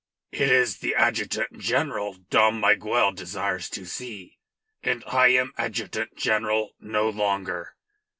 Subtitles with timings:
[0.31, 4.39] "It is the adjutant general Dom Miguel desires to see,
[4.81, 7.75] and I am adjutant general no longer."